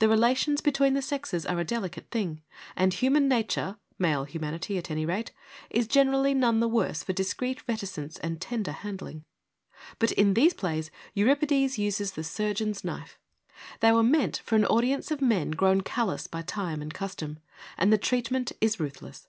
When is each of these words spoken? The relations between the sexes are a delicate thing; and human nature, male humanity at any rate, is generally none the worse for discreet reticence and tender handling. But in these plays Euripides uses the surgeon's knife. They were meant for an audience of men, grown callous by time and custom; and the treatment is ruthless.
The 0.00 0.08
relations 0.08 0.60
between 0.60 0.94
the 0.94 1.00
sexes 1.00 1.46
are 1.46 1.60
a 1.60 1.64
delicate 1.64 2.10
thing; 2.10 2.42
and 2.74 2.92
human 2.92 3.28
nature, 3.28 3.76
male 4.00 4.24
humanity 4.24 4.76
at 4.78 4.90
any 4.90 5.06
rate, 5.06 5.30
is 5.70 5.86
generally 5.86 6.34
none 6.34 6.58
the 6.58 6.66
worse 6.66 7.04
for 7.04 7.12
discreet 7.12 7.62
reticence 7.68 8.16
and 8.16 8.40
tender 8.40 8.72
handling. 8.72 9.26
But 10.00 10.10
in 10.10 10.34
these 10.34 10.54
plays 10.54 10.90
Euripides 11.14 11.78
uses 11.78 12.10
the 12.10 12.24
surgeon's 12.24 12.82
knife. 12.82 13.16
They 13.78 13.92
were 13.92 14.02
meant 14.02 14.38
for 14.44 14.56
an 14.56 14.64
audience 14.66 15.12
of 15.12 15.22
men, 15.22 15.52
grown 15.52 15.82
callous 15.82 16.26
by 16.26 16.42
time 16.42 16.82
and 16.82 16.92
custom; 16.92 17.38
and 17.78 17.92
the 17.92 17.96
treatment 17.96 18.50
is 18.60 18.80
ruthless. 18.80 19.28